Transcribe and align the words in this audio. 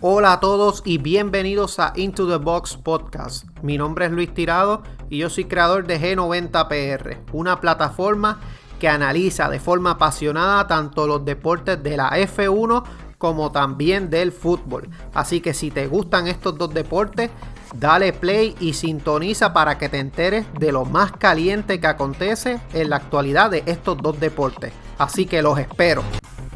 Hola 0.00 0.34
a 0.34 0.40
todos 0.40 0.82
y 0.84 0.98
bienvenidos 0.98 1.80
a 1.80 1.92
Into 1.96 2.28
the 2.28 2.36
Box 2.36 2.76
Podcast. 2.76 3.46
Mi 3.62 3.76
nombre 3.76 4.06
es 4.06 4.12
Luis 4.12 4.32
Tirado 4.32 4.82
y 5.10 5.18
yo 5.18 5.28
soy 5.28 5.46
creador 5.46 5.86
de 5.86 6.00
G90PR, 6.00 7.18
una 7.32 7.60
plataforma 7.60 8.40
que 8.78 8.88
analiza 8.88 9.48
de 9.48 9.58
forma 9.58 9.92
apasionada 9.92 10.66
tanto 10.68 11.06
los 11.06 11.24
deportes 11.24 11.82
de 11.82 11.96
la 11.96 12.10
F1 12.10 12.84
como 13.18 13.50
también 13.50 14.08
del 14.08 14.30
fútbol. 14.30 14.88
Así 15.12 15.40
que 15.40 15.52
si 15.52 15.70
te 15.70 15.88
gustan 15.88 16.28
estos 16.28 16.56
dos 16.56 16.72
deportes, 16.72 17.30
dale 17.74 18.12
play 18.12 18.54
y 18.60 18.74
sintoniza 18.74 19.52
para 19.52 19.78
que 19.78 19.88
te 19.88 19.98
enteres 19.98 20.46
de 20.58 20.72
lo 20.72 20.84
más 20.84 21.12
caliente 21.12 21.80
que 21.80 21.86
acontece 21.88 22.60
en 22.72 22.90
la 22.90 22.96
actualidad 22.96 23.50
de 23.50 23.64
estos 23.66 23.98
dos 23.98 24.20
deportes. 24.20 24.72
Así 24.98 25.26
que 25.26 25.42
los 25.42 25.58
espero. 25.58 26.02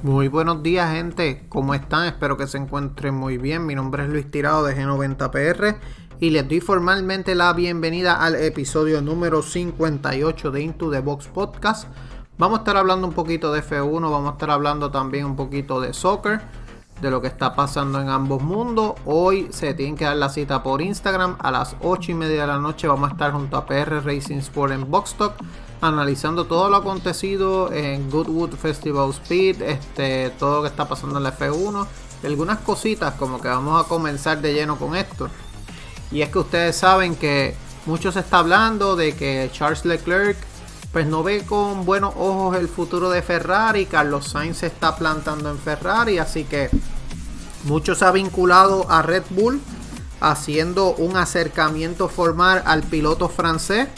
Muy 0.03 0.27
buenos 0.27 0.65
días 0.65 0.91
gente, 0.91 1.47
¿cómo 1.49 1.75
están? 1.75 2.07
Espero 2.07 2.37
que 2.37 2.49
se 2.49 2.59
encuentren 2.59 3.15
muy 3.15 3.39
bien. 3.39 3.65
Mi 3.65 3.77
nombre 3.77 4.03
es 4.03 4.09
Luis 4.09 4.29
Tirado 4.29 4.65
de 4.65 4.77
G90PR 4.77 5.77
y 6.19 6.31
les 6.31 6.49
doy 6.49 6.59
formalmente 6.59 7.37
la 7.37 7.53
bienvenida 7.53 8.17
al 8.17 8.35
episodio 8.35 9.01
número 9.01 9.43
58 9.43 10.51
de 10.51 10.61
Into 10.61 10.91
the 10.91 10.99
Box 10.99 11.29
Podcast. 11.29 11.87
Vamos 12.37 12.59
a 12.59 12.63
estar 12.63 12.77
hablando 12.77 13.07
un 13.07 13.13
poquito 13.13 13.53
de 13.53 13.63
F1, 13.63 14.11
vamos 14.11 14.31
a 14.31 14.33
estar 14.33 14.51
hablando 14.51 14.91
también 14.91 15.25
un 15.25 15.37
poquito 15.37 15.81
de 15.81 15.93
soccer, 15.93 16.41
de 17.03 17.11
lo 17.11 17.21
que 17.21 17.27
está 17.27 17.55
pasando 17.55 18.01
en 18.01 18.09
ambos 18.09 18.41
mundos. 18.43 18.95
Hoy 19.05 19.49
se 19.51 19.75
tienen 19.75 19.97
que 19.97 20.05
dar 20.05 20.17
la 20.17 20.29
cita 20.29 20.63
por 20.63 20.81
Instagram 20.81 21.37
a 21.41 21.51
las 21.51 21.75
8 21.83 22.13
y 22.13 22.15
media 22.15 22.43
de 22.43 22.47
la 22.47 22.59
noche. 22.59 22.87
Vamos 22.87 23.11
a 23.11 23.13
estar 23.13 23.33
junto 23.33 23.57
a 23.57 23.67
PR 23.67 24.03
Racing 24.05 24.39
Sport 24.39 24.73
en 24.73 24.89
Boxstock 24.89 25.35
analizando 25.81 26.47
todo 26.47 26.71
lo 26.71 26.77
acontecido 26.77 27.73
en 27.73 28.09
Goodwood 28.09 28.55
Festival 28.55 29.11
Speed, 29.11 29.63
este, 29.63 30.31
todo 30.39 30.57
lo 30.59 30.63
que 30.63 30.69
está 30.69 30.87
pasando 30.87 31.19
en 31.19 31.25
la 31.25 31.37
F1, 31.37 31.87
algunas 32.25 32.61
cositas 32.61 33.15
como 33.15 33.41
que 33.41 33.49
vamos 33.49 33.85
a 33.85 33.89
comenzar 33.89 34.41
de 34.41 34.55
lleno 34.55 34.77
con 34.79 34.95
esto. 34.95 35.29
Y 36.13 36.23
es 36.23 36.29
que 36.29 36.39
ustedes 36.39 36.77
saben 36.77 37.17
que 37.17 37.57
mucho 37.85 38.13
se 38.13 38.21
está 38.21 38.39
hablando 38.39 38.95
de 38.95 39.17
que 39.17 39.51
Charles 39.53 39.85
Leclerc 39.85 40.37
pues 40.93 41.07
no 41.07 41.23
ve 41.23 41.43
con 41.45 41.85
buenos 41.85 42.15
ojos 42.17 42.57
el 42.57 42.69
futuro 42.69 43.11
de 43.11 43.23
Ferrari, 43.23 43.87
Carlos 43.87 44.29
Sainz 44.29 44.59
se 44.59 44.67
está 44.67 44.95
plantando 44.95 45.51
en 45.51 45.59
Ferrari, 45.59 46.19
así 46.19 46.45
que 46.45 46.69
mucho 47.65 47.95
se 47.95 48.05
ha 48.05 48.11
vinculado 48.11 48.91
a 48.91 49.03
Red 49.03 49.25
Bull 49.31 49.61
haciendo 50.21 50.95
un 50.95 51.17
acercamiento 51.17 52.09
formal 52.09 52.63
al 52.65 52.83
piloto 52.83 53.29
francés 53.29 53.89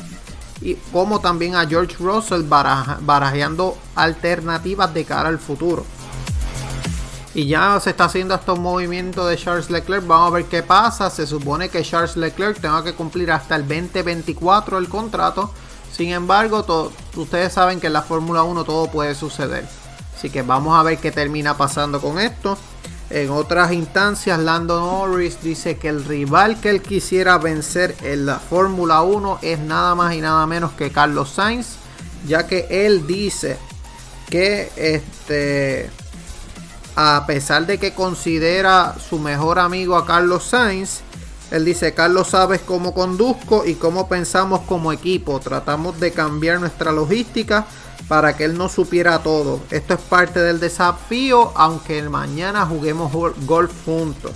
y 0.60 0.74
como 0.92 1.20
también 1.20 1.54
a 1.56 1.66
George 1.66 1.96
Russell 1.98 2.42
barajeando 2.42 3.76
alternativas 3.94 4.94
de 4.94 5.04
cara 5.04 5.28
al 5.28 5.38
futuro. 5.38 5.84
Y 7.34 7.46
ya 7.48 7.78
se 7.80 7.90
está 7.90 8.04
haciendo 8.04 8.34
estos 8.34 8.58
movimientos 8.60 9.28
de 9.28 9.36
Charles 9.36 9.68
Leclerc. 9.68 10.06
Vamos 10.06 10.28
a 10.28 10.34
ver 10.36 10.44
qué 10.44 10.62
pasa. 10.62 11.10
Se 11.10 11.26
supone 11.26 11.68
que 11.68 11.82
Charles 11.82 12.16
Leclerc 12.16 12.60
tenga 12.60 12.84
que 12.84 12.94
cumplir 12.94 13.32
hasta 13.32 13.56
el 13.56 13.62
2024 13.66 14.78
el 14.78 14.88
contrato. 14.88 15.50
Sin 15.92 16.10
embargo, 16.10 16.64
ustedes 17.16 17.52
saben 17.52 17.80
que 17.80 17.88
en 17.88 17.92
la 17.92 18.02
Fórmula 18.02 18.44
1 18.44 18.64
todo 18.64 18.86
puede 18.86 19.16
suceder. 19.16 19.68
Así 20.16 20.30
que 20.30 20.42
vamos 20.42 20.78
a 20.78 20.84
ver 20.84 20.98
qué 20.98 21.10
termina 21.10 21.56
pasando 21.56 22.00
con 22.00 22.20
esto. 22.20 22.56
En 23.10 23.30
otras 23.30 23.72
instancias, 23.72 24.38
Lando 24.38 24.80
Norris 24.80 25.38
dice 25.42 25.76
que 25.76 25.88
el 25.88 26.04
rival 26.04 26.60
que 26.60 26.70
él 26.70 26.80
quisiera 26.80 27.38
vencer 27.38 27.94
en 28.02 28.26
la 28.26 28.38
Fórmula 28.38 29.02
1 29.02 29.40
es 29.42 29.58
nada 29.58 29.94
más 29.94 30.14
y 30.14 30.20
nada 30.20 30.46
menos 30.46 30.72
que 30.72 30.90
Carlos 30.90 31.30
Sainz, 31.30 31.76
ya 32.26 32.46
que 32.46 32.66
él 32.70 33.06
dice 33.06 33.58
que 34.30 34.70
este 34.76 35.90
a 36.96 37.24
pesar 37.26 37.66
de 37.66 37.78
que 37.78 37.92
considera 37.92 38.94
su 38.98 39.18
mejor 39.18 39.58
amigo 39.58 39.96
a 39.96 40.06
Carlos 40.06 40.44
Sainz, 40.44 41.00
él 41.54 41.64
dice, 41.64 41.94
Carlos 41.94 42.30
sabes 42.30 42.62
cómo 42.62 42.92
conduzco 42.92 43.64
y 43.64 43.76
cómo 43.76 44.08
pensamos 44.08 44.62
como 44.62 44.90
equipo. 44.90 45.38
Tratamos 45.38 46.00
de 46.00 46.10
cambiar 46.10 46.58
nuestra 46.58 46.90
logística 46.90 47.64
para 48.08 48.36
que 48.36 48.42
él 48.42 48.58
no 48.58 48.68
supiera 48.68 49.20
todo. 49.20 49.60
Esto 49.70 49.94
es 49.94 50.00
parte 50.00 50.40
del 50.40 50.58
desafío, 50.58 51.52
aunque 51.54 52.02
mañana 52.02 52.66
juguemos 52.66 53.12
golf 53.46 53.72
juntos. 53.84 54.32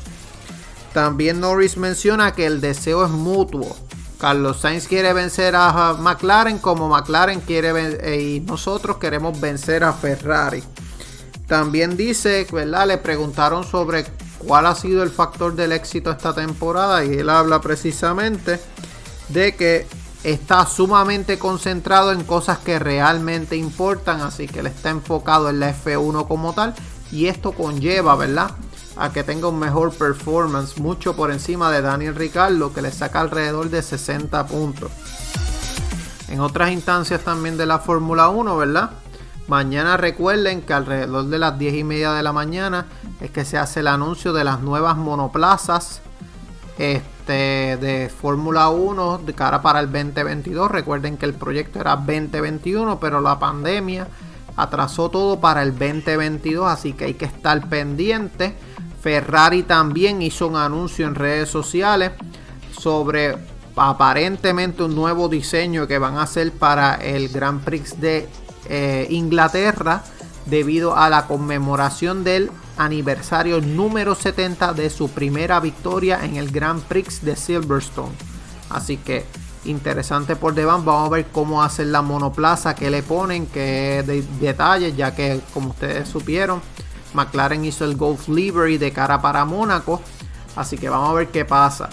También 0.93 1.41
Norris 1.41 1.77
menciona 1.77 2.35
que 2.35 2.47
el 2.47 2.61
deseo 2.61 3.05
es 3.05 3.11
mutuo. 3.11 3.77
Carlos 4.21 4.61
Sainz 4.61 4.87
quiere 4.87 5.13
vencer 5.13 5.57
a 5.57 5.97
McLaren 5.99 6.59
como 6.59 6.89
McLaren 6.89 7.41
quiere 7.41 7.99
eh, 8.01 8.21
y 8.21 8.41
nosotros 8.43 8.99
queremos 8.99 9.41
vencer 9.41 9.83
a 9.83 9.93
Ferrari. 9.93 10.63
También 11.49 11.97
dice, 11.97 12.47
¿verdad? 12.53 12.87
Le 12.87 12.99
preguntaron 12.99 13.65
sobre 13.65 14.05
cuál 14.39 14.67
ha 14.67 14.75
sido 14.75 15.03
el 15.03 15.11
factor 15.11 15.55
del 15.55 15.73
éxito 15.73 16.11
esta 16.11 16.35
temporada 16.35 17.05
y 17.05 17.15
él 17.15 17.29
habla 17.29 17.61
precisamente 17.61 18.61
de 19.29 19.55
que 19.55 19.87
está 20.25 20.67
sumamente 20.67 21.39
concentrado 21.39 22.13
en 22.13 22.25
cosas 22.25 22.59
que 22.59 22.79
realmente 22.79 23.57
importan, 23.57 24.21
así 24.21 24.47
que 24.47 24.61
él 24.61 24.67
está 24.67 24.91
enfocado 24.91 25.49
en 25.49 25.61
la 25.61 25.75
F1 25.75 26.27
como 26.27 26.53
tal 26.55 26.75
y 27.11 27.27
esto 27.27 27.53
conlleva, 27.53 28.17
¿verdad? 28.17 28.51
A 28.97 29.13
que 29.13 29.23
tenga 29.23 29.49
un 29.49 29.59
mejor 29.59 29.93
performance, 29.93 30.79
mucho 30.79 31.15
por 31.15 31.31
encima 31.31 31.71
de 31.71 31.83
Daniel 31.83 32.17
Ricciardo, 32.17 32.73
que 32.73 32.83
le 32.83 32.91
saca 32.91 33.21
alrededor 33.21 33.71
de 33.71 33.83
60 33.83 34.47
puntos. 34.47 34.91
En 36.29 36.41
otras 36.41 36.73
instancias 36.73 37.23
también 37.23 37.57
de 37.57 37.65
la 37.65 37.79
Fórmula 37.79 38.29
1, 38.29 38.57
¿verdad? 38.57 38.91
Mañana 39.49 39.97
recuerden 39.97 40.63
que 40.63 40.75
alrededor 40.75 41.25
de 41.25 41.39
las 41.39 41.59
10 41.59 41.75
y 41.75 41.85
media 41.85 42.13
de 42.13 42.23
la 42.23 42.33
mañana 42.33 42.87
es 43.21 43.31
que 43.31 43.45
se 43.45 43.59
hace 43.59 43.81
el 43.81 43.89
anuncio 43.89 44.33
de 44.33 44.45
las 44.45 44.61
nuevas 44.61 44.97
monoplazas. 44.97 46.03
Este, 46.79 47.77
de 47.77 48.09
Fórmula 48.09 48.69
1 48.69 49.19
de 49.19 49.35
cara 49.35 49.61
para 49.61 49.81
el 49.81 49.87
2022. 49.87 50.71
Recuerden 50.71 51.17
que 51.17 51.27
el 51.27 51.35
proyecto 51.35 51.81
era 51.81 51.97
2021, 51.97 53.01
pero 53.01 53.21
la 53.21 53.39
pandemia 53.39 54.07
atrasó 54.57 55.11
todo 55.11 55.41
para 55.41 55.63
el 55.63 55.73
2022, 55.73 56.67
así 56.69 56.93
que 56.93 57.07
hay 57.07 57.15
que 57.15 57.25
estar 57.25 57.69
pendiente. 57.69 58.55
Ferrari 59.03 59.63
también 59.65 60.23
hizo 60.23 60.47
un 60.47 60.57
anuncio 60.57 61.07
en 61.07 61.15
redes 61.15 61.49
sociales 61.49 62.13
sobre 62.79 63.37
aparentemente 63.77 64.83
un 64.83 64.95
nuevo 64.95 65.29
diseño 65.29 65.87
que 65.87 65.99
van 65.99 66.17
a 66.17 66.23
hacer 66.23 66.53
para 66.53 66.95
el 66.97 67.29
Grand 67.29 67.63
Prix 67.63 68.01
de 68.01 68.29
eh, 68.69 69.07
Inglaterra 69.11 70.03
debido 70.47 70.97
a 70.97 71.11
la 71.11 71.27
conmemoración 71.27 72.25
del 72.25 72.51
aniversario 72.77 73.61
número 73.61 74.15
70 74.15 74.73
de 74.73 74.89
su 74.91 75.11
primera 75.11 75.61
victoria 75.61 76.25
en 76.25 76.37
el 76.37 76.51
Grand 76.51 76.83
Prix 76.83 77.23
de 77.25 77.37
Silverstone. 77.37 78.13
Así 78.71 78.97
que 78.97 79.27
interesante 79.65 80.37
por 80.37 80.55
debajo. 80.55 80.83
Vamos 80.83 81.07
a 81.07 81.11
ver 81.11 81.27
cómo 81.33 81.63
hacen 81.63 81.93
la 81.93 82.03
monoplaza, 82.03 82.75
que 82.75 82.91
le 82.91 83.03
ponen, 83.03 83.47
qué 83.47 84.03
de 84.07 84.23
detalles, 84.41 84.97
ya 84.97 85.15
que 85.15 85.41
como 85.53 85.71
ustedes 85.71 86.09
supieron, 86.09 86.63
McLaren 87.15 87.65
hizo 87.65 87.85
el 87.85 87.97
Golf 87.97 88.29
Livery 88.29 88.79
de 88.79 88.93
cara 88.93 89.21
para 89.21 89.45
Mónaco. 89.45 90.01
Así 90.57 90.79
que 90.79 90.89
vamos 90.89 91.11
a 91.11 91.15
ver 91.15 91.29
qué 91.29 91.45
pasa. 91.45 91.89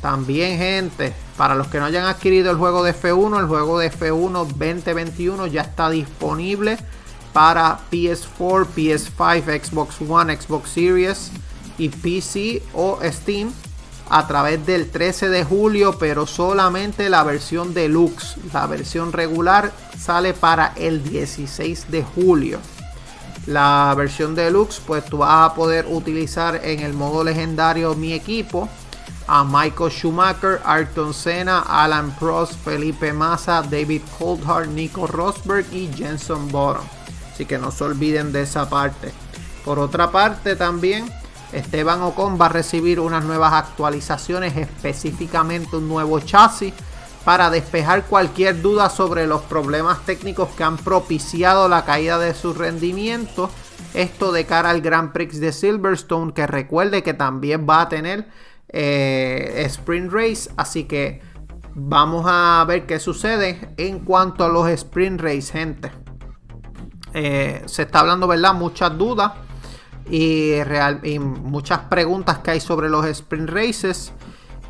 También, 0.00 0.58
gente, 0.58 1.12
para 1.36 1.54
los 1.54 1.68
que 1.68 1.78
no 1.78 1.86
hayan 1.86 2.06
adquirido 2.06 2.50
el 2.50 2.56
juego 2.56 2.82
de 2.82 2.94
F1, 2.94 3.40
el 3.40 3.46
juego 3.46 3.78
de 3.78 3.90
F1 3.90 4.32
2021 4.32 5.46
ya 5.46 5.62
está 5.62 5.90
disponible 5.90 6.78
para 7.32 7.78
PS4, 7.90 8.66
PS5, 8.76 9.64
Xbox 9.64 9.96
One, 10.06 10.36
Xbox 10.36 10.70
Series 10.70 11.30
y 11.78 11.88
PC 11.88 12.62
o 12.74 12.98
Steam 13.02 13.52
a 14.10 14.26
través 14.26 14.64
del 14.66 14.90
13 14.90 15.30
de 15.30 15.42
julio, 15.42 15.96
pero 15.98 16.26
solamente 16.26 17.08
la 17.08 17.22
versión 17.22 17.72
deluxe. 17.72 18.36
La 18.52 18.66
versión 18.66 19.12
regular 19.12 19.72
sale 19.98 20.34
para 20.34 20.74
el 20.76 21.02
16 21.02 21.90
de 21.90 22.02
julio. 22.02 22.58
La 23.46 23.94
versión 23.96 24.34
deluxe, 24.34 24.80
pues 24.86 25.04
tú 25.06 25.18
vas 25.18 25.50
a 25.50 25.54
poder 25.54 25.86
utilizar 25.88 26.60
en 26.62 26.80
el 26.80 26.92
modo 26.92 27.24
legendario 27.24 27.94
mi 27.94 28.12
equipo 28.12 28.68
a 29.26 29.44
Michael 29.44 29.90
Schumacher, 29.90 30.60
Ayrton 30.64 31.12
Senna, 31.14 31.60
Alan 31.60 32.14
Prost, 32.18 32.54
Felipe 32.64 33.12
Massa, 33.12 33.62
David 33.62 34.02
Coulthard, 34.18 34.68
Nico 34.68 35.06
Rosberg 35.06 35.66
y 35.72 35.90
Jenson 35.94 36.48
Bottom. 36.50 36.84
Así 37.32 37.46
que 37.46 37.58
no 37.58 37.70
se 37.70 37.84
olviden 37.84 38.32
de 38.32 38.42
esa 38.42 38.68
parte. 38.68 39.12
Por 39.64 39.78
otra 39.78 40.10
parte 40.10 40.56
también, 40.56 41.06
Esteban 41.52 42.02
Ocon 42.02 42.38
va 42.40 42.46
a 42.46 42.50
recibir 42.50 42.98
unas 43.00 43.24
nuevas 43.24 43.52
actualizaciones, 43.52 44.56
específicamente 44.56 45.76
un 45.76 45.88
nuevo 45.88 46.18
chasis 46.20 46.72
para 47.24 47.50
despejar 47.50 48.04
cualquier 48.04 48.62
duda 48.62 48.90
sobre 48.90 49.26
los 49.26 49.42
problemas 49.42 50.04
técnicos 50.04 50.48
que 50.50 50.64
han 50.64 50.76
propiciado 50.76 51.68
la 51.68 51.84
caída 51.84 52.18
de 52.18 52.34
su 52.34 52.52
rendimiento. 52.52 53.50
Esto 53.94 54.32
de 54.32 54.46
cara 54.46 54.70
al 54.70 54.80
Grand 54.80 55.12
Prix 55.12 55.38
de 55.38 55.52
Silverstone, 55.52 56.32
que 56.32 56.46
recuerde 56.46 57.02
que 57.02 57.14
también 57.14 57.66
va 57.68 57.82
a 57.82 57.88
tener 57.88 58.26
eh, 58.72 59.64
Sprint 59.66 60.12
Race. 60.12 60.50
Así 60.56 60.84
que 60.84 61.20
vamos 61.74 62.24
a 62.28 62.64
ver 62.66 62.86
qué 62.86 62.98
sucede 62.98 63.74
en 63.76 64.00
cuanto 64.00 64.44
a 64.44 64.48
los 64.48 64.68
Sprint 64.68 65.20
Race, 65.20 65.52
gente. 65.52 66.02
Eh, 67.14 67.62
se 67.66 67.82
está 67.82 68.00
hablando, 68.00 68.26
¿verdad? 68.26 68.54
Muchas 68.54 68.96
dudas. 68.96 69.32
y, 70.10 70.58
muchas 71.18 71.80
preguntas 71.80 72.38
que 72.38 72.52
hay 72.52 72.60
sobre 72.60 72.88
los 72.88 73.06
sprint 73.06 73.50
races. 73.50 74.12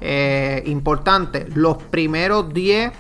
Eh, 0.01 0.63
importante, 0.67 1.47
los 1.55 1.77
primeros 1.77 2.53
10 2.53 2.93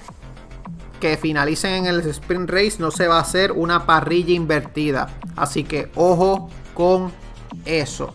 que 1.00 1.16
finalicen 1.16 1.87
en 1.87 1.87
el 1.87 2.00
sprint 2.08 2.48
race 2.48 2.76
no 2.78 2.93
se 2.93 3.08
va 3.08 3.19
a 3.19 3.22
hacer 3.22 3.52
una 3.52 3.87
parrilla 3.87 4.32
invertida. 4.32 5.08
Así 5.37 5.64
que 5.64 5.90
ojo 5.96 6.48
con 6.75 7.12
eso. 7.64 8.14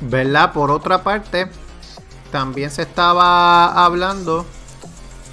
¿Verdad? 0.00 0.52
Por 0.52 0.70
otra 0.70 1.02
parte, 1.02 1.48
también 2.30 2.70
se 2.70 2.82
estaba 2.82 3.84
hablando, 3.84 4.46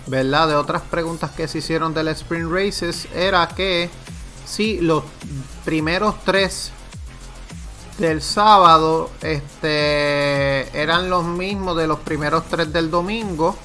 ¿verdad? 0.07 0.47
De 0.47 0.55
otras 0.55 0.81
preguntas 0.81 1.31
que 1.31 1.47
se 1.47 1.59
hicieron 1.59 1.93
del 1.93 2.07
sprint 2.09 2.51
races. 2.51 3.07
Era 3.13 3.47
que 3.47 3.89
si 4.45 4.79
los 4.79 5.03
primeros 5.63 6.15
tres 6.23 6.71
del 7.97 8.21
sábado 8.21 9.09
este, 9.21 10.79
eran 10.79 11.09
los 11.09 11.23
mismos 11.25 11.77
de 11.77 11.87
los 11.87 11.99
primeros 11.99 12.45
tres 12.45 12.73
del 12.73 12.89
domingo. 12.89 13.55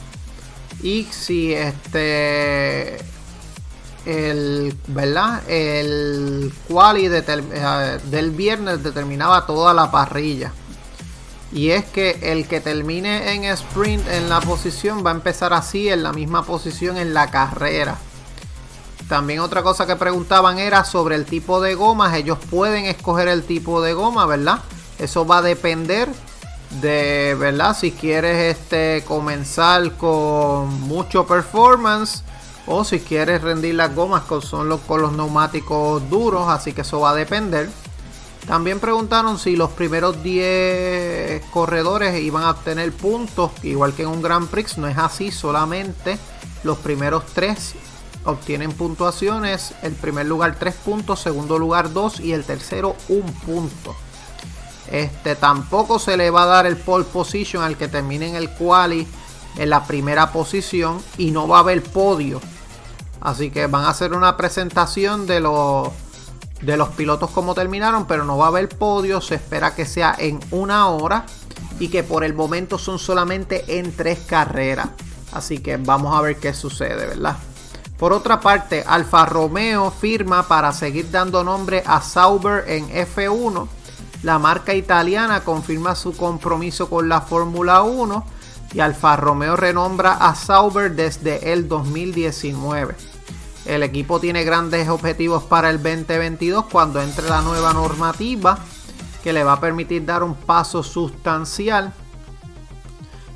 Y 0.83 1.05
si 1.05 1.53
este 1.53 2.99
el 4.07 4.75
verdad 4.87 5.43
el 5.47 6.51
quali 6.69 7.05
eh, 7.07 7.99
del 8.05 8.31
viernes 8.31 8.83
determinaba 8.83 9.45
toda 9.45 9.75
la 9.75 9.91
parrilla 9.91 10.53
y 11.53 11.71
es 11.71 11.85
que 11.85 12.19
el 12.23 12.47
que 12.47 12.61
termine 12.61 13.35
en 13.35 13.45
sprint 13.45 14.07
en 14.09 14.29
la 14.29 14.41
posición 14.41 15.05
va 15.05 15.11
a 15.11 15.15
empezar 15.15 15.53
así 15.53 15.89
en 15.89 16.03
la 16.03 16.13
misma 16.13 16.45
posición 16.45 16.97
en 16.97 17.15
la 17.15 17.31
carrera 17.31 17.99
también 19.11 19.41
otra 19.41 19.65
cosa 19.65 19.89
que 19.89 19.97
preguntaban 19.97 20.61
era 20.61 20.85
sobre 20.85 21.17
el 21.17 21.27
tipo 21.27 21.61
de 21.61 21.75
gomas. 21.75 22.15
Ellos 22.15 22.39
pueden 22.49 22.87
escoger 22.87 23.27
el 23.27 23.43
tipo 23.43 23.83
de 23.83 23.93
goma, 23.93 24.25
¿verdad? 24.25 24.61
Eso 25.01 25.27
va 25.27 25.39
a 25.39 25.43
depender 25.43 26.09
de, 26.81 27.37
¿verdad? 27.37 27.77
Si 27.77 27.91
quieres 27.91 28.57
este, 28.57 29.03
comenzar 29.09 29.97
con 29.97 30.81
mucho 30.83 31.27
performance 31.27 32.23
o 32.69 32.85
si 32.85 33.01
quieres 33.01 33.43
rendir 33.43 33.75
las 33.75 33.93
gomas 33.97 34.23
con, 34.23 34.43
son 34.43 34.69
los, 34.69 34.81
con 34.83 35.03
los 35.03 35.13
neumáticos 35.13 36.09
duros. 36.09 36.49
Así 36.49 36.73
que 36.73 36.83
eso 36.83 37.01
va 37.01 37.11
a 37.11 37.15
depender. 37.15 37.69
También 38.51 38.81
preguntaron 38.81 39.39
si 39.39 39.55
los 39.55 39.71
primeros 39.71 40.25
10 40.25 41.41
corredores 41.53 42.21
iban 42.21 42.43
a 42.43 42.51
obtener 42.51 42.93
puntos, 42.93 43.53
igual 43.63 43.93
que 43.93 44.03
en 44.03 44.09
un 44.09 44.23
Grand 44.23 44.49
Prix. 44.49 44.77
No 44.77 44.89
es 44.89 44.99
así, 44.99 45.31
solamente 45.31 46.19
los 46.65 46.79
primeros 46.79 47.27
3 47.33 47.75
obtienen 48.25 48.73
puntuaciones. 48.73 49.73
El 49.83 49.93
primer 49.93 50.27
lugar 50.27 50.57
3 50.59 50.75
puntos, 50.75 51.21
segundo 51.21 51.61
lugar 51.61 51.93
2 51.93 52.19
y 52.19 52.33
el 52.33 52.43
tercero 52.43 52.97
1 53.09 53.25
punto. 53.47 53.95
Este 54.91 55.37
tampoco 55.37 56.01
se 56.01 56.17
le 56.17 56.31
va 56.31 56.43
a 56.43 56.47
dar 56.47 56.67
el 56.67 56.77
pole 56.77 57.05
position 57.05 57.63
al 57.63 57.77
que 57.77 57.87
termine 57.87 58.31
en 58.31 58.35
el 58.35 58.51
quali 58.51 59.07
en 59.59 59.71
la 59.71 59.87
primera 59.87 60.33
posición 60.33 61.01
y 61.19 61.31
no 61.31 61.47
va 61.47 61.59
a 61.59 61.61
haber 61.61 61.85
podio. 61.85 62.41
Así 63.21 63.53
que 63.53 63.69
van 63.69 63.85
a 63.85 63.91
hacer 63.91 64.13
una 64.13 64.37
presentación 64.37 65.29
de 65.29 65.39
los 65.39 65.91
de 66.63 66.77
los 66.77 66.91
pilotos 66.91 67.31
como 67.31 67.55
terminaron, 67.55 68.07
pero 68.07 68.25
no 68.25 68.37
va 68.37 68.47
a 68.47 68.49
haber 68.49 68.69
podio. 68.69 69.21
Se 69.21 69.37
espera 69.37 69.75
que 69.75 69.87
sea 69.87 70.15
en 70.19 70.41
una 70.51 70.89
hora 70.89 71.27
y 71.79 71.89
que 71.89 72.03
por 72.03 72.25
el 72.25 72.35
momento 72.35 72.79
son 72.79 72.99
solamente 72.99 73.79
en 73.79 73.95
tres 73.95 74.21
carreras. 74.21 74.89
Así 75.33 75.59
que 75.59 75.77
vamos 75.77 76.17
a 76.17 76.21
ver 76.21 76.37
qué 76.37 76.53
sucede, 76.53 77.07
¿verdad? 77.07 77.37
Por 77.99 78.13
otra 78.13 78.41
parte, 78.41 78.83
Alfa 78.87 79.27
Romeo 79.27 79.91
firma 79.91 80.49
para 80.49 80.73
seguir 80.73 81.11
dando 81.11 81.45
nombre 81.45 81.83
a 81.87 82.01
Sauber 82.01 82.65
en 82.67 82.89
F1. 82.89 83.69
La 84.23 84.39
marca 84.39 84.75
italiana 84.75 85.45
confirma 85.45 85.95
su 85.95 86.17
compromiso 86.17 86.89
con 86.89 87.09
la 87.09 87.21
Fórmula 87.21 87.83
1 87.83 88.25
y 88.73 88.81
Alfa 88.81 89.17
Romeo 89.17 89.57
renombra 89.57 90.15
a 90.15 90.35
Sauber 90.35 90.93
desde 90.93 91.53
el 91.53 91.69
2019. 91.69 92.95
El 93.67 93.83
equipo 93.83 94.21
tiene 94.21 94.45
grandes 94.45 94.89
objetivos 94.89 95.45
para 95.45 95.71
el 95.71 95.83
2022 95.83 96.67
cuando 96.67 97.01
entre 97.01 97.29
la 97.29 97.43
nueva 97.43 97.73
normativa 97.73 98.59
que 99.23 99.33
le 99.33 99.45
va 99.45 99.55
a 99.55 99.61
permitir 99.61 100.05
dar 100.05 100.23
un 100.23 100.35
paso 100.35 100.83
sustancial 100.83 101.93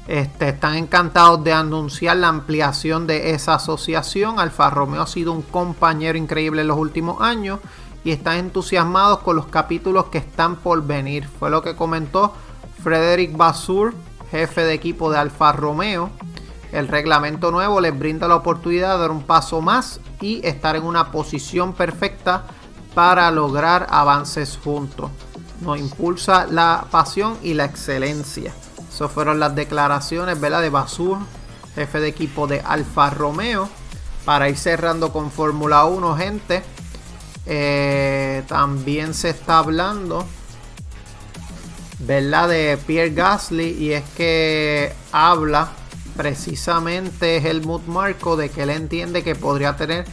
este, 0.06 0.50
están 0.50 0.74
encantados 0.74 1.42
de 1.44 1.52
anunciar 1.52 2.18
la 2.18 2.28
ampliación 2.28 3.06
de 3.06 3.30
esa 3.30 3.54
asociación. 3.54 4.38
Alfa 4.38 4.68
Romeo 4.68 5.02
ha 5.02 5.06
sido 5.06 5.32
un 5.32 5.42
compañero 5.42 6.18
increíble 6.18 6.60
en 6.60 6.68
los 6.68 6.78
últimos 6.78 7.22
años 7.22 7.60
y 8.04 8.10
están 8.10 8.36
entusiasmados 8.36 9.20
con 9.20 9.36
los 9.36 9.46
capítulos 9.46 10.06
que 10.06 10.18
están 10.18 10.56
por 10.56 10.86
venir. 10.86 11.26
Fue 11.38 11.48
lo 11.48 11.62
que 11.62 11.74
comentó 11.74 12.34
Frederick 12.82 13.34
Basur, 13.34 13.94
jefe 14.30 14.62
de 14.64 14.74
equipo 14.74 15.10
de 15.10 15.18
Alfa 15.18 15.52
Romeo. 15.52 16.10
El 16.74 16.88
reglamento 16.88 17.52
nuevo 17.52 17.80
les 17.80 17.96
brinda 17.96 18.26
la 18.26 18.34
oportunidad 18.34 18.94
de 18.94 19.02
dar 19.02 19.12
un 19.12 19.22
paso 19.22 19.60
más 19.60 20.00
y 20.20 20.44
estar 20.44 20.74
en 20.74 20.82
una 20.82 21.12
posición 21.12 21.72
perfecta 21.72 22.46
para 22.96 23.30
lograr 23.30 23.86
avances 23.90 24.58
juntos. 24.62 25.08
Nos 25.60 25.78
impulsa 25.78 26.48
la 26.50 26.86
pasión 26.90 27.38
y 27.44 27.54
la 27.54 27.64
excelencia. 27.64 28.52
Esas 28.92 29.08
fueron 29.12 29.38
las 29.38 29.54
declaraciones 29.54 30.40
¿verdad? 30.40 30.62
de 30.62 30.70
Basur, 30.70 31.18
jefe 31.76 32.00
de 32.00 32.08
equipo 32.08 32.48
de 32.48 32.60
Alfa 32.60 33.08
Romeo. 33.08 33.68
Para 34.24 34.48
ir 34.48 34.56
cerrando 34.56 35.12
con 35.12 35.30
Fórmula 35.30 35.84
1, 35.84 36.16
gente. 36.16 36.64
Eh, 37.46 38.42
también 38.48 39.14
se 39.14 39.30
está 39.30 39.58
hablando 39.58 40.26
¿verdad? 42.00 42.48
de 42.48 42.80
Pierre 42.84 43.14
Gasly. 43.14 43.70
Y 43.78 43.92
es 43.92 44.02
que 44.16 44.92
habla 45.12 45.68
precisamente 46.16 47.36
Helmut 47.38 47.86
Marco 47.86 48.36
de 48.36 48.50
que 48.50 48.62
él 48.62 48.70
entiende 48.70 49.22
que 49.22 49.34
podría 49.34 49.76
tener 49.76 50.04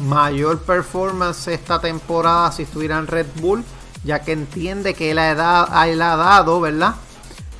mayor 0.00 0.60
performance 0.60 1.48
esta 1.48 1.80
temporada 1.80 2.52
si 2.52 2.62
estuviera 2.62 2.98
en 2.98 3.06
Red 3.06 3.26
Bull. 3.40 3.64
Ya 4.02 4.20
que 4.20 4.32
entiende 4.32 4.94
que 4.94 5.10
él 5.10 5.18
ha, 5.18 5.86
él 5.86 6.00
ha 6.00 6.16
dado, 6.16 6.60
¿verdad? 6.60 6.94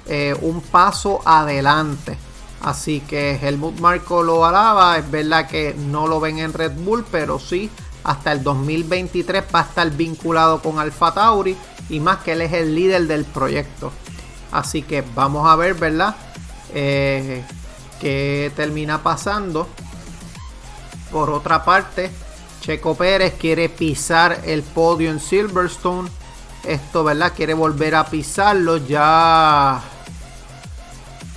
Eh, 0.06 0.35
un 0.41 0.62
paso 0.62 1.20
adelante. 1.26 2.17
Así 2.62 3.00
que 3.00 3.37
Helmut 3.37 3.79
Marco 3.81 4.23
lo 4.23 4.44
alaba. 4.46 4.96
Es 4.99 5.11
verdad 5.11 5.49
que 5.49 5.75
no 5.75 6.06
lo 6.06 6.19
ven 6.19 6.38
en 6.38 6.53
Red 6.53 6.73
Bull, 6.73 7.05
pero 7.11 7.38
sí 7.38 7.70
hasta 8.05 8.32
el 8.32 8.43
2023 8.43 9.44
va 9.55 9.61
a 9.61 9.62
estar 9.64 9.91
vinculado 9.91 10.62
con 10.62 10.79
Alfa 10.79 11.12
Tauri 11.12 11.56
y 11.88 12.00
más 12.00 12.19
que 12.19 12.32
él 12.32 12.43
es 12.43 12.53
el 12.53 12.75
líder 12.75 13.06
del 13.06 13.25
proyecto. 13.25 13.93
Así 14.53 14.82
que 14.82 15.05
vamos 15.14 15.49
a 15.49 15.56
ver, 15.56 15.75
¿verdad? 15.75 16.17
Eh, 16.72 17.44
qué 18.00 18.50
termina 18.56 19.02
pasando. 19.02 19.69
Por 21.12 21.30
otra 21.30 21.64
parte, 21.64 22.10
Checo 22.60 22.94
Pérez 22.94 23.34
quiere 23.38 23.69
pisar 23.69 24.42
el 24.44 24.62
podio 24.62 25.10
en 25.10 25.20
Silverstone. 25.20 26.08
Esto, 26.64 27.04
¿verdad? 27.04 27.32
Quiere 27.34 27.54
volver 27.54 27.94
a 27.94 28.04
pisarlo. 28.04 28.76
Ya 28.76 29.82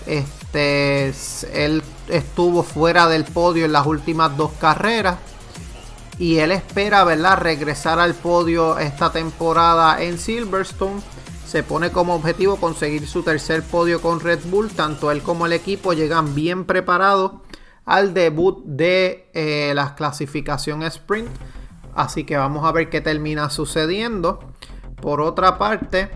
este, 0.05 1.13
él 1.53 1.81
estuvo 2.09 2.63
fuera 2.63 3.07
del 3.07 3.23
podio 3.23 3.65
en 3.65 3.71
las 3.71 3.85
últimas 3.87 4.35
dos 4.37 4.51
carreras. 4.59 5.17
Y 6.19 6.37
él 6.37 6.51
espera, 6.51 7.03
¿verdad? 7.03 7.37
Regresar 7.37 7.99
al 7.99 8.13
podio 8.13 8.77
esta 8.77 9.11
temporada 9.11 10.03
en 10.03 10.19
Silverstone. 10.19 11.01
Se 11.45 11.63
pone 11.63 11.91
como 11.91 12.15
objetivo 12.15 12.57
conseguir 12.57 13.07
su 13.07 13.23
tercer 13.23 13.63
podio 13.63 14.01
con 14.01 14.19
Red 14.19 14.39
Bull. 14.45 14.69
Tanto 14.71 15.11
él 15.11 15.21
como 15.21 15.45
el 15.45 15.53
equipo 15.53 15.93
llegan 15.93 16.33
bien 16.35 16.65
preparados 16.65 17.33
al 17.85 18.13
debut 18.13 18.63
de 18.65 19.29
eh, 19.33 19.73
la 19.75 19.95
clasificación 19.95 20.83
sprint. 20.83 21.29
Así 21.95 22.23
que 22.23 22.37
vamos 22.37 22.65
a 22.65 22.71
ver 22.71 22.89
qué 22.89 23.01
termina 23.01 23.49
sucediendo. 23.49 24.39
Por 25.01 25.21
otra 25.21 25.57
parte, 25.57 26.09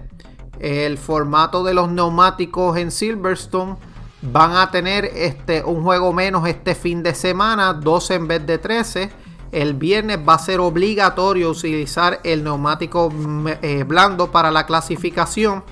el 0.59 0.97
formato 0.97 1.63
de 1.63 1.73
los 1.73 1.89
neumáticos 1.91 2.77
en 2.77 2.91
Silverstone 2.91 3.75
van 4.21 4.55
a 4.55 4.71
tener 4.71 5.05
este, 5.05 5.63
un 5.63 5.83
juego 5.83 6.13
menos 6.13 6.47
este 6.47 6.73
fin 6.73 7.03
de 7.03 7.13
semana, 7.13 7.73
12 7.73 8.15
en 8.15 8.27
vez 8.27 8.45
de 8.45 8.57
13. 8.57 9.11
El 9.51 9.73
viernes 9.73 10.19
va 10.27 10.33
a 10.35 10.39
ser 10.39 10.59
obligatorio 10.59 11.49
utilizar 11.51 12.19
el 12.23 12.43
neumático 12.43 13.11
eh, 13.61 13.83
blando 13.83 14.31
para 14.31 14.51
la 14.51 14.65
clasificación. 14.65 15.63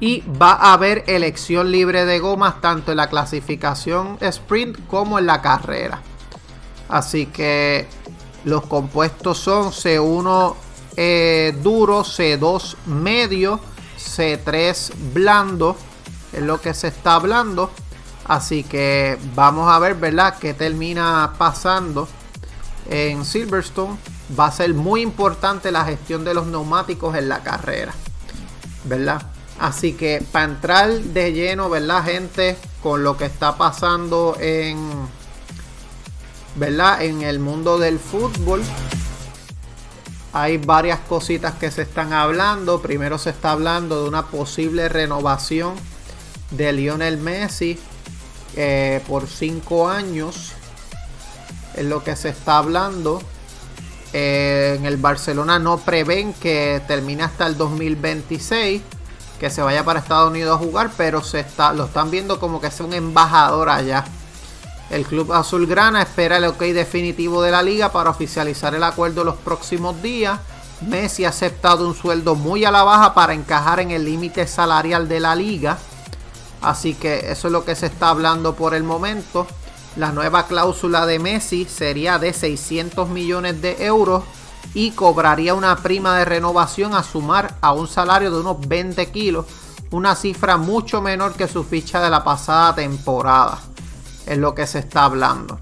Y 0.00 0.22
va 0.40 0.52
a 0.52 0.74
haber 0.74 1.04
elección 1.08 1.72
libre 1.72 2.04
de 2.04 2.20
gomas 2.20 2.60
tanto 2.60 2.92
en 2.92 2.98
la 2.98 3.08
clasificación 3.08 4.16
sprint 4.20 4.86
como 4.86 5.18
en 5.18 5.26
la 5.26 5.42
carrera. 5.42 6.02
Así 6.88 7.26
que 7.26 7.86
los 8.44 8.64
compuestos 8.66 9.38
son 9.38 9.72
C1 9.72 10.54
eh, 10.96 11.56
duro, 11.62 12.04
C2 12.04 12.76
medio, 12.86 13.58
C3 13.98 14.92
blando. 15.12 15.76
Es 16.32 16.42
lo 16.42 16.60
que 16.60 16.74
se 16.74 16.88
está 16.88 17.14
hablando. 17.16 17.70
Así 18.26 18.62
que 18.62 19.18
vamos 19.34 19.72
a 19.72 19.78
ver, 19.78 19.94
¿verdad? 19.94 20.38
Que 20.38 20.54
termina 20.54 21.32
pasando 21.38 22.06
en 22.88 23.24
Silverstone. 23.24 23.96
va 24.38 24.46
a 24.46 24.52
ser 24.52 24.74
muy 24.74 25.02
importante 25.02 25.70
la 25.72 25.84
gestión 25.84 26.24
de 26.24 26.34
los 26.34 26.46
neumáticos 26.46 27.16
en 27.16 27.28
la 27.28 27.42
carrera. 27.42 27.92
¿Verdad? 28.84 29.22
Así 29.58 29.94
que 29.94 30.22
para 30.30 30.44
entrar 30.44 30.90
de 30.90 31.32
lleno, 31.32 31.68
¿verdad, 31.68 32.04
gente? 32.04 32.56
Con 32.82 33.02
lo 33.02 33.16
que 33.16 33.24
está 33.24 33.56
pasando 33.56 34.36
en, 34.38 34.78
¿verdad? 36.54 37.02
En 37.02 37.22
el 37.22 37.40
mundo 37.40 37.78
del 37.78 37.98
fútbol. 37.98 38.62
Hay 40.32 40.58
varias 40.58 41.00
cositas 41.00 41.54
que 41.54 41.70
se 41.70 41.82
están 41.82 42.12
hablando. 42.12 42.80
Primero 42.80 43.18
se 43.18 43.30
está 43.30 43.52
hablando 43.52 44.02
de 44.02 44.08
una 44.08 44.26
posible 44.26 44.88
renovación 44.88 45.74
de 46.50 46.72
Lionel 46.72 47.18
Messi 47.18 47.78
eh, 48.56 49.02
por 49.08 49.26
5 49.26 49.88
años. 49.88 50.52
Es 51.78 51.84
lo 51.84 52.02
que 52.02 52.16
se 52.16 52.30
está 52.30 52.58
hablando. 52.58 53.22
Eh, 54.12 54.76
en 54.78 54.86
el 54.86 54.96
Barcelona 54.96 55.58
no 55.58 55.78
prevén 55.78 56.32
que 56.32 56.82
termine 56.88 57.22
hasta 57.22 57.46
el 57.46 57.58
2026 57.58 58.80
que 59.38 59.50
se 59.50 59.62
vaya 59.62 59.84
para 59.84 60.00
Estados 60.00 60.30
Unidos 60.30 60.56
a 60.56 60.64
jugar, 60.64 60.90
pero 60.96 61.22
se 61.22 61.40
está, 61.40 61.72
lo 61.72 61.84
están 61.84 62.10
viendo 62.10 62.40
como 62.40 62.60
que 62.60 62.66
es 62.66 62.80
un 62.80 62.92
embajador 62.92 63.68
allá. 63.68 64.04
El 64.90 65.04
club 65.04 65.32
azulgrana 65.32 66.02
espera 66.02 66.38
el 66.38 66.44
ok 66.46 66.60
definitivo 66.60 67.42
de 67.42 67.50
la 67.50 67.62
liga 67.62 67.92
para 67.92 68.10
oficializar 68.10 68.74
el 68.74 68.82
acuerdo 68.82 69.22
los 69.22 69.36
próximos 69.36 70.02
días. 70.02 70.40
Messi 70.80 71.24
ha 71.24 71.28
aceptado 71.28 71.86
un 71.86 71.94
sueldo 71.94 72.34
muy 72.34 72.64
a 72.64 72.70
la 72.70 72.82
baja 72.82 73.14
para 73.14 73.34
encajar 73.34 73.80
en 73.80 73.90
el 73.90 74.04
límite 74.04 74.46
salarial 74.46 75.08
de 75.08 75.20
la 75.20 75.34
liga. 75.34 75.78
Así 76.60 76.94
que 76.94 77.30
eso 77.30 77.48
es 77.48 77.52
lo 77.52 77.64
que 77.64 77.76
se 77.76 77.86
está 77.86 78.08
hablando 78.08 78.54
por 78.54 78.74
el 78.74 78.82
momento. 78.82 79.46
La 79.98 80.12
nueva 80.12 80.46
cláusula 80.46 81.06
de 81.06 81.18
Messi 81.18 81.64
sería 81.64 82.20
de 82.20 82.32
600 82.32 83.08
millones 83.08 83.60
de 83.60 83.84
euros 83.84 84.22
y 84.72 84.92
cobraría 84.92 85.54
una 85.54 85.74
prima 85.74 86.16
de 86.16 86.24
renovación 86.24 86.94
a 86.94 87.02
sumar 87.02 87.56
a 87.60 87.72
un 87.72 87.88
salario 87.88 88.30
de 88.30 88.38
unos 88.38 88.60
20 88.68 89.10
kilos, 89.10 89.46
una 89.90 90.14
cifra 90.14 90.56
mucho 90.56 91.02
menor 91.02 91.32
que 91.32 91.48
su 91.48 91.64
ficha 91.64 92.00
de 92.00 92.10
la 92.10 92.22
pasada 92.22 92.76
temporada. 92.76 93.58
Es 94.24 94.38
lo 94.38 94.54
que 94.54 94.68
se 94.68 94.78
está 94.78 95.04
hablando. 95.04 95.58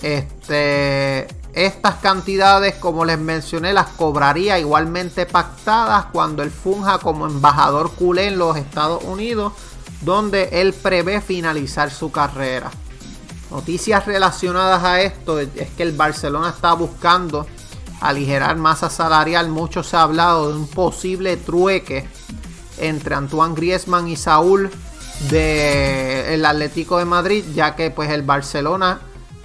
Este, 0.00 1.26
estas 1.52 1.96
cantidades, 1.96 2.76
como 2.76 3.04
les 3.04 3.18
mencioné, 3.18 3.72
las 3.72 3.88
cobraría 3.88 4.60
igualmente 4.60 5.26
pactadas 5.26 6.04
cuando 6.12 6.44
él 6.44 6.52
funja 6.52 6.98
como 6.98 7.26
embajador 7.26 7.90
culé 7.96 8.28
en 8.28 8.38
los 8.38 8.56
Estados 8.56 9.02
Unidos, 9.02 9.54
donde 10.02 10.50
él 10.52 10.72
prevé 10.72 11.20
finalizar 11.20 11.90
su 11.90 12.12
carrera. 12.12 12.70
Noticias 13.50 14.06
relacionadas 14.06 14.84
a 14.84 15.00
esto 15.00 15.40
es 15.40 15.48
que 15.76 15.82
el 15.82 15.92
Barcelona 15.92 16.50
está 16.50 16.72
buscando 16.74 17.46
aligerar 18.00 18.56
masa 18.56 18.88
salarial, 18.88 19.48
mucho 19.48 19.82
se 19.82 19.96
ha 19.96 20.02
hablado 20.02 20.50
de 20.50 20.56
un 20.56 20.68
posible 20.68 21.36
trueque 21.36 22.08
entre 22.78 23.14
Antoine 23.14 23.54
Griezmann 23.54 24.08
y 24.08 24.16
Saúl 24.16 24.70
del 25.28 26.44
Atlético 26.44 26.98
de 26.98 27.04
Madrid, 27.04 27.44
ya 27.52 27.74
que 27.74 27.90
pues 27.90 28.10
el 28.10 28.22
Barcelona 28.22 29.00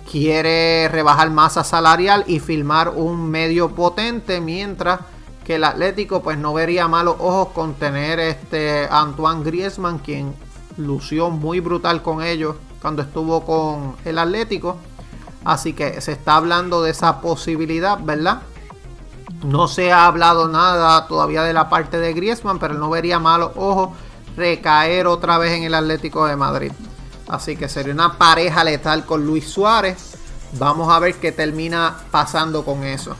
quiere 0.10 0.88
rebajar 0.88 1.32
masa 1.32 1.64
salarial 1.64 2.24
y 2.28 2.40
firmar 2.40 2.90
un 2.90 3.30
medio 3.30 3.74
potente, 3.74 4.40
mientras 4.40 5.00
que 5.44 5.56
el 5.56 5.64
Atlético 5.64 6.22
pues 6.22 6.38
no 6.38 6.54
vería 6.54 6.88
malos 6.88 7.16
ojos 7.20 7.50
con 7.50 7.74
tener 7.74 8.20
este 8.20 8.88
Antoine 8.90 9.44
Griezmann, 9.44 9.98
quien 9.98 10.34
lució 10.78 11.32
muy 11.32 11.60
brutal 11.60 12.02
con 12.02 12.22
ellos 12.24 12.56
cuando 12.82 13.02
estuvo 13.02 13.46
con 13.46 13.96
el 14.06 14.18
Atlético. 14.18 14.78
Así 15.44 15.74
que 15.74 16.02
se 16.02 16.14
está 16.14 16.38
hablando 16.38 16.82
de 16.82 16.92
esa 16.92 17.22
posibilidad, 17.22 18.00
¿verdad? 18.02 18.42
No 19.44 19.68
se 19.68 19.92
ha 19.92 20.08
hablado 20.08 20.48
nada 20.48 21.08
todavía 21.08 21.44
de 21.44 21.54
la 21.54 21.70
parte 21.70 22.00
de 22.00 22.14
Griezmann, 22.14 22.58
pero 22.58 22.74
no 22.74 22.90
vería 22.90 23.20
malo, 23.20 23.52
ojo, 23.56 23.94
recaer 24.36 25.08
otra 25.08 25.38
vez 25.38 25.52
en 25.52 25.64
el 25.64 25.74
Atlético 25.74 26.26
de 26.26 26.36
Madrid. 26.36 26.72
Así 27.28 27.56
que 27.56 27.70
sería 27.70 27.94
una 27.94 28.18
pareja 28.18 28.64
letal 28.64 29.06
con 29.06 29.26
Luis 29.26 29.48
Suárez. 29.48 30.16
Vamos 30.54 30.92
a 30.92 31.00
ver 31.00 31.16
qué 31.16 31.32
termina 31.32 31.96
pasando 32.12 32.64
con 32.64 32.84
eso. 32.84 33.16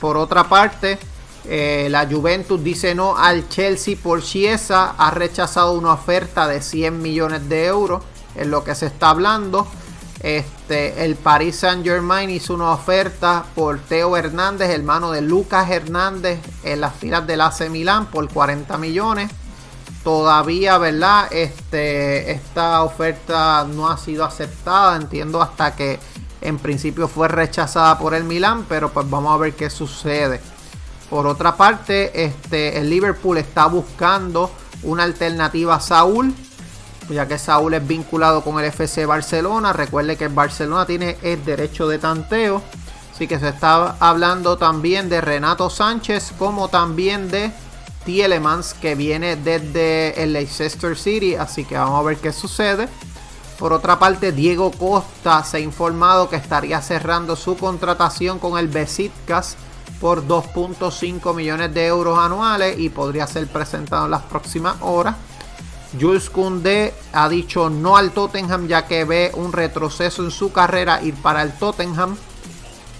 Por 0.00 0.16
otra 0.16 0.44
parte, 0.44 0.98
eh, 1.44 1.88
la 1.90 2.06
Juventus 2.06 2.62
dice 2.62 2.94
no 2.94 3.16
al 3.16 3.48
Chelsea 3.48 3.96
por 4.00 4.22
Chiesa. 4.22 4.94
Ha 4.98 5.10
rechazado 5.10 5.72
una 5.72 5.92
oferta 5.92 6.46
de 6.46 6.60
100 6.60 7.00
millones 7.00 7.48
de 7.48 7.66
euros. 7.66 8.02
Es 8.36 8.46
lo 8.46 8.64
que 8.64 8.74
se 8.74 8.86
está 8.86 9.10
hablando. 9.10 9.66
Este, 10.20 11.04
el 11.04 11.16
Paris 11.16 11.56
Saint 11.56 11.84
Germain 11.84 12.30
hizo 12.30 12.54
una 12.54 12.70
oferta 12.70 13.44
por 13.54 13.78
Teo 13.78 14.16
Hernández, 14.16 14.70
hermano 14.70 15.12
de 15.12 15.20
Lucas 15.20 15.70
Hernández, 15.70 16.40
en 16.64 16.80
las 16.80 16.94
filas 16.94 17.26
del 17.26 17.42
AC 17.42 17.68
Milán 17.70 18.06
por 18.06 18.28
40 18.28 18.78
millones. 18.78 19.30
Todavía, 20.02 20.78
¿verdad? 20.78 21.28
Este, 21.32 22.30
esta 22.30 22.82
oferta 22.82 23.66
no 23.68 23.88
ha 23.88 23.98
sido 23.98 24.24
aceptada, 24.24 24.96
entiendo 24.96 25.42
hasta 25.42 25.74
que 25.74 25.98
en 26.40 26.58
principio 26.58 27.08
fue 27.08 27.28
rechazada 27.28 27.98
por 27.98 28.14
el 28.14 28.24
Milán, 28.24 28.66
pero 28.68 28.92
pues 28.92 29.08
vamos 29.10 29.34
a 29.34 29.36
ver 29.36 29.54
qué 29.54 29.68
sucede. 29.68 30.40
Por 31.10 31.26
otra 31.26 31.56
parte, 31.56 32.24
este, 32.24 32.78
el 32.78 32.88
Liverpool 32.88 33.38
está 33.38 33.66
buscando 33.66 34.50
una 34.82 35.04
alternativa 35.04 35.76
a 35.76 35.80
Saúl 35.80 36.34
ya 37.08 37.26
que 37.26 37.38
Saúl 37.38 37.74
es 37.74 37.86
vinculado 37.86 38.42
con 38.42 38.58
el 38.58 38.66
FC 38.66 39.06
Barcelona. 39.06 39.72
Recuerde 39.72 40.16
que 40.16 40.24
el 40.24 40.34
Barcelona 40.34 40.86
tiene 40.86 41.16
el 41.22 41.44
derecho 41.44 41.88
de 41.88 41.98
tanteo. 41.98 42.62
Así 43.12 43.26
que 43.26 43.38
se 43.38 43.48
está 43.48 43.96
hablando 43.98 44.58
también 44.58 45.08
de 45.08 45.20
Renato 45.20 45.70
Sánchez 45.70 46.32
como 46.38 46.68
también 46.68 47.30
de 47.30 47.50
Tielemans 48.04 48.74
que 48.74 48.94
viene 48.94 49.36
desde 49.36 50.22
el 50.22 50.32
Leicester 50.32 50.96
City. 50.96 51.34
Así 51.34 51.64
que 51.64 51.76
vamos 51.76 51.98
a 52.00 52.02
ver 52.02 52.18
qué 52.18 52.32
sucede. 52.32 52.88
Por 53.58 53.72
otra 53.72 53.98
parte, 53.98 54.32
Diego 54.32 54.70
Costa 54.70 55.42
se 55.44 55.56
ha 55.56 55.60
informado 55.60 56.28
que 56.28 56.36
estaría 56.36 56.82
cerrando 56.82 57.36
su 57.36 57.56
contratación 57.56 58.38
con 58.38 58.58
el 58.58 58.68
Besiktas 58.68 59.56
por 59.98 60.26
2.5 60.26 61.34
millones 61.34 61.72
de 61.72 61.86
euros 61.86 62.18
anuales 62.18 62.78
y 62.78 62.90
podría 62.90 63.26
ser 63.26 63.46
presentado 63.46 64.04
en 64.04 64.10
las 64.10 64.22
próximas 64.24 64.76
horas. 64.82 65.16
Jules 66.00 66.30
Koundé 66.30 66.92
ha 67.12 67.28
dicho 67.28 67.70
no 67.70 67.96
al 67.96 68.10
Tottenham 68.10 68.66
ya 68.66 68.86
que 68.86 69.04
ve 69.04 69.30
un 69.34 69.52
retroceso 69.52 70.24
en 70.24 70.30
su 70.30 70.52
carrera 70.52 71.02
ir 71.02 71.14
para 71.14 71.42
el 71.42 71.52
Tottenham. 71.52 72.16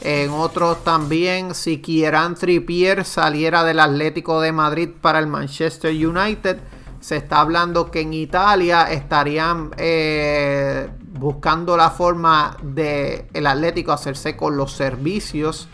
En 0.01 0.31
otros 0.31 0.85
también, 0.85 1.55
si 1.55 1.81
Kieran 1.81 2.35
Trippier 2.35 3.05
saliera 3.05 3.65
del 3.65 3.81
Atlético 3.81 4.41
de 4.41 4.53
Madrid 4.53 4.91
para 5.01 5.19
el 5.19 5.27
Manchester 5.27 5.91
United, 5.93 6.59
se 7.01 7.17
está 7.17 7.41
hablando 7.41 7.91
que 7.91 8.01
en 8.01 8.15
Italia 8.15 8.91
estarían 8.91 9.71
eh, 9.77 10.89
buscando 11.19 11.77
la 11.77 11.91
forma 11.91 12.57
de 12.63 13.27
el 13.33 13.47
Atlético 13.47 13.93
hacerse 13.93 14.37
con 14.37 14.57
los 14.57 14.73
servicios 14.73 15.69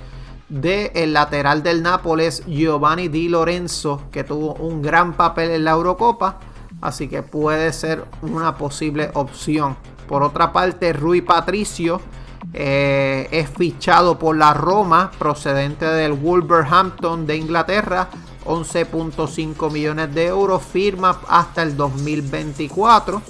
del 0.48 0.90
el 0.94 1.12
lateral 1.12 1.62
del 1.62 1.82
Nápoles, 1.82 2.44
Giovanni 2.46 3.08
Di 3.08 3.28
Lorenzo, 3.28 4.02
que 4.10 4.24
tuvo 4.24 4.54
un 4.54 4.82
gran 4.82 5.14
papel 5.14 5.50
en 5.50 5.64
la 5.64 5.72
Eurocopa 5.72 6.38
Así 6.82 7.08
que 7.08 7.22
puede 7.22 7.72
ser 7.72 8.04
una 8.22 8.56
posible 8.58 9.10
opción. 9.14 9.76
Por 10.08 10.22
otra 10.24 10.52
parte, 10.52 10.92
Rui 10.92 11.22
Patricio 11.22 12.00
eh, 12.52 13.28
es 13.30 13.48
fichado 13.48 14.18
por 14.18 14.36
la 14.36 14.52
Roma, 14.52 15.12
procedente 15.16 15.86
del 15.86 16.12
Wolverhampton 16.12 17.26
de 17.26 17.36
Inglaterra. 17.36 18.08
11.5 18.44 19.70
millones 19.70 20.12
de 20.12 20.26
euros, 20.26 20.62
firma 20.64 21.20
hasta 21.28 21.62
el 21.62 21.76
2024. 21.76 23.22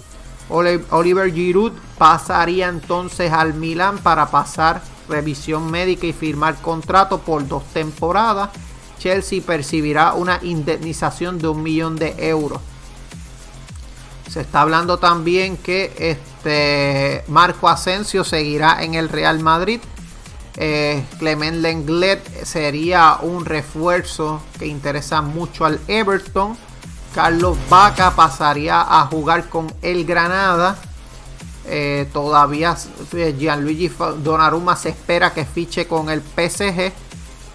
Oliver 0.49 1.33
Giroud 1.33 1.73
pasaría 1.99 2.69
entonces 2.69 3.31
al 3.33 3.53
Milan 3.53 3.99
para 3.99 4.31
pasar 4.31 4.81
revisión 5.11 5.71
médica 5.71 6.07
y 6.07 6.15
firmar 6.15 6.57
contrato 6.57 7.19
por 7.19 7.47
dos 7.47 7.65
temporadas. 7.75 8.49
Chelsea 8.99 9.43
percibirá 9.45 10.15
una 10.15 10.39
indemnización 10.43 11.39
de 11.39 11.49
un 11.49 11.63
millón 11.63 11.97
de 11.97 12.15
euros. 12.19 12.61
Se 14.33 14.41
está 14.41 14.63
hablando 14.63 14.99
también 14.99 15.59
que 15.59 15.93
este 15.99 17.23
Marco 17.29 17.69
Asensio 17.69 18.25
seguirá 18.25 18.83
en 18.83 18.95
el 18.95 19.11
Real 19.11 19.41
Madrid. 19.41 19.79
Eh, 20.57 21.05
Clement 21.19 21.59
Lenglet 21.59 22.47
sería 22.47 23.19
un 23.21 23.45
refuerzo 23.45 24.41
que 24.59 24.67
interesa 24.67 25.21
mucho 25.21 25.67
al 25.67 25.79
Everton. 25.87 26.57
Carlos 27.15 27.59
Vaca 27.69 28.13
pasaría 28.17 28.81
a 28.81 29.05
jugar 29.05 29.51
con 29.51 29.71
el 29.83 30.07
Granada. 30.07 30.79
Eh, 31.67 32.09
todavía 32.11 32.75
eh, 33.13 33.37
Gianluigi 33.39 33.93
Donnarumma 34.25 34.77
se 34.77 34.89
espera 34.89 35.35
que 35.35 35.45
fiche 35.45 35.87
con 35.87 36.09
el 36.09 36.23
PSG. 36.23 36.91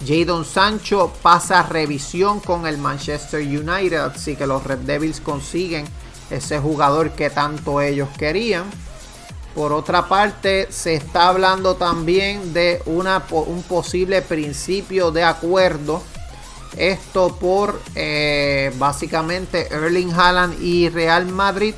Jadon 0.06 0.44
Sancho 0.44 1.12
pasa 1.22 1.58
a 1.58 1.62
revisión 1.64 2.38
con 2.38 2.68
el 2.68 2.78
Manchester 2.78 3.40
United. 3.40 3.98
Así 3.98 4.36
que 4.36 4.46
los 4.46 4.62
Red 4.62 4.78
Devils 4.78 5.20
consiguen 5.20 5.84
ese 6.30 6.58
jugador 6.58 7.10
que 7.10 7.30
tanto 7.30 7.80
ellos 7.80 8.08
querían. 8.18 8.64
Por 9.54 9.72
otra 9.72 10.06
parte, 10.08 10.68
se 10.70 10.94
está 10.94 11.28
hablando 11.28 11.74
también 11.74 12.52
de 12.52 12.80
una, 12.86 13.24
un 13.30 13.62
posible 13.62 14.22
principio 14.22 15.10
de 15.10 15.24
acuerdo. 15.24 16.02
Esto 16.76 17.36
por 17.36 17.80
eh, 17.94 18.72
básicamente 18.78 19.66
Erling 19.72 20.12
Haaland 20.12 20.62
y 20.62 20.88
Real 20.90 21.26
Madrid. 21.26 21.74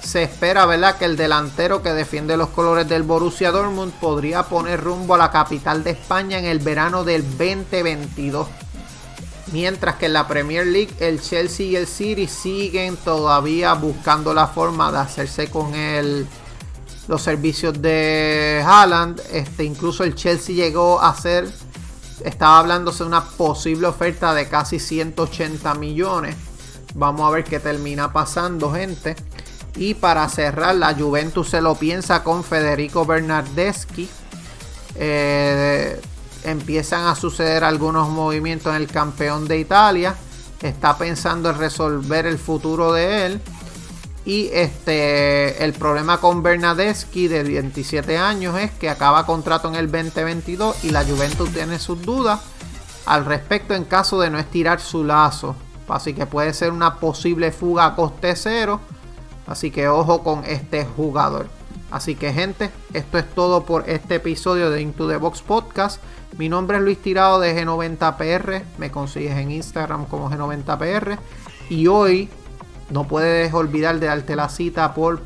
Se 0.00 0.22
espera, 0.22 0.64
¿verdad?, 0.64 0.96
que 0.96 1.06
el 1.06 1.16
delantero 1.16 1.82
que 1.82 1.92
defiende 1.92 2.36
los 2.36 2.50
colores 2.50 2.88
del 2.88 3.02
Borussia 3.02 3.50
Dortmund 3.50 3.92
podría 3.94 4.44
poner 4.44 4.80
rumbo 4.80 5.16
a 5.16 5.18
la 5.18 5.32
capital 5.32 5.82
de 5.82 5.90
España 5.90 6.38
en 6.38 6.44
el 6.44 6.60
verano 6.60 7.02
del 7.02 7.22
2022. 7.36 8.46
Mientras 9.52 9.96
que 9.96 10.06
en 10.06 10.12
la 10.12 10.28
Premier 10.28 10.66
League 10.66 10.94
el 11.00 11.20
Chelsea 11.20 11.66
y 11.66 11.76
el 11.76 11.86
City 11.86 12.26
siguen 12.26 12.96
todavía 12.96 13.72
buscando 13.74 14.34
la 14.34 14.46
forma 14.46 14.92
de 14.92 14.98
hacerse 14.98 15.48
con 15.48 15.74
el, 15.74 16.26
los 17.08 17.22
servicios 17.22 17.80
de 17.80 18.62
Haaland. 18.64 19.20
Este, 19.32 19.64
incluso 19.64 20.04
el 20.04 20.14
Chelsea 20.14 20.54
llegó 20.54 21.00
a 21.00 21.10
hacer, 21.10 21.48
estaba 22.24 22.58
hablándose 22.58 23.02
de 23.02 23.08
una 23.08 23.24
posible 23.24 23.86
oferta 23.86 24.34
de 24.34 24.48
casi 24.48 24.78
180 24.78 25.74
millones. 25.74 26.36
Vamos 26.94 27.26
a 27.26 27.30
ver 27.30 27.44
qué 27.44 27.58
termina 27.58 28.12
pasando, 28.12 28.72
gente. 28.72 29.16
Y 29.76 29.94
para 29.94 30.28
cerrar, 30.28 30.74
la 30.74 30.94
Juventus 30.94 31.50
se 31.50 31.60
lo 31.60 31.74
piensa 31.74 32.22
con 32.22 32.44
Federico 32.44 33.06
Bernardeschi. 33.06 34.08
Eh, 34.96 35.87
empiezan 36.68 37.06
a 37.06 37.14
suceder 37.14 37.64
algunos 37.64 38.10
movimientos 38.10 38.76
en 38.76 38.82
el 38.82 38.88
campeón 38.88 39.48
de 39.48 39.58
Italia. 39.58 40.14
Está 40.60 40.98
pensando 40.98 41.48
en 41.48 41.56
resolver 41.56 42.26
el 42.26 42.36
futuro 42.36 42.92
de 42.92 43.24
él. 43.24 43.40
Y 44.26 44.50
este 44.52 45.64
el 45.64 45.72
problema 45.72 46.20
con 46.20 46.42
Bernadeschi 46.42 47.26
de 47.26 47.42
27 47.42 48.18
años 48.18 48.58
es 48.58 48.70
que 48.72 48.90
acaba 48.90 49.24
contrato 49.24 49.68
en 49.68 49.76
el 49.76 49.90
2022 49.90 50.84
y 50.84 50.90
la 50.90 51.04
Juventus 51.04 51.50
tiene 51.54 51.78
sus 51.78 52.02
dudas 52.02 52.40
al 53.06 53.24
respecto 53.24 53.74
en 53.74 53.84
caso 53.84 54.20
de 54.20 54.28
no 54.28 54.38
estirar 54.38 54.78
su 54.78 55.04
lazo. 55.04 55.56
Así 55.88 56.12
que 56.12 56.26
puede 56.26 56.52
ser 56.52 56.70
una 56.70 56.96
posible 56.96 57.50
fuga 57.50 57.86
a 57.86 57.96
coste 57.96 58.36
cero. 58.36 58.78
Así 59.46 59.70
que 59.70 59.88
ojo 59.88 60.22
con 60.22 60.44
este 60.44 60.84
jugador. 60.84 61.48
Así 61.90 62.14
que 62.14 62.32
gente, 62.32 62.70
esto 62.92 63.18
es 63.18 63.30
todo 63.30 63.64
por 63.64 63.88
este 63.88 64.16
episodio 64.16 64.70
de 64.70 64.82
Into 64.82 65.08
the 65.08 65.16
Box 65.16 65.40
Podcast. 65.40 66.02
Mi 66.36 66.50
nombre 66.50 66.76
es 66.76 66.82
Luis 66.82 66.98
Tirado 66.98 67.40
de 67.40 67.56
G90PR. 67.56 68.62
Me 68.76 68.90
consigues 68.90 69.36
en 69.36 69.50
Instagram 69.50 70.04
como 70.04 70.30
G90PR. 70.30 71.18
Y 71.70 71.86
hoy 71.86 72.28
no 72.90 73.08
puedes 73.08 73.52
olvidar 73.54 73.98
de 74.00 74.06
darte 74.06 74.36
la 74.36 74.50
cita 74.50 74.92
por 74.92 75.22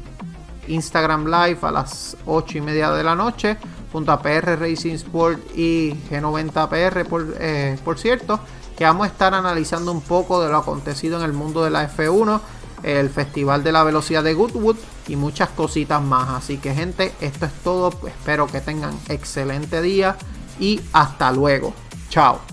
Instagram 0.69 1.27
Live 1.27 1.59
a 1.63 1.73
las 1.73 2.17
8 2.27 2.59
y 2.59 2.61
media 2.61 2.93
de 2.93 3.03
la 3.03 3.17
noche. 3.17 3.57
Junto 3.91 4.13
a 4.13 4.23
PR 4.23 4.57
Racing 4.59 4.95
Sport 4.95 5.41
y 5.57 5.95
G90PR, 6.11 7.05
por, 7.07 7.35
eh, 7.41 7.77
por 7.85 7.99
cierto. 7.99 8.39
Que 8.77 8.85
vamos 8.85 9.07
a 9.07 9.11
estar 9.11 9.35
analizando 9.35 9.91
un 9.91 10.01
poco 10.01 10.41
de 10.43 10.49
lo 10.49 10.59
acontecido 10.59 11.19
en 11.19 11.25
el 11.25 11.33
mundo 11.33 11.65
de 11.65 11.71
la 11.71 11.91
F1 11.91 12.41
el 12.83 13.11
Festival 13.11 13.65
de 13.65 13.73
la 13.73 13.85
Velocidad 13.85 14.23
de 14.23 14.35
Goodwood 14.35 14.77
y 15.09 15.17
muchas 15.17 15.51
cositas 15.51 16.03
más. 16.03 16.29
Así 16.31 16.59
que 16.59 16.75
gente, 16.75 17.13
esto 17.21 17.47
es 17.47 17.53
todo. 17.65 17.93
Espero 18.07 18.47
que 18.47 18.61
tengan 18.61 18.99
excelente 19.09 19.83
día 19.83 20.17
y 20.61 20.81
hasta 20.93 21.33
luego. 21.33 21.75
Chao. 22.09 22.52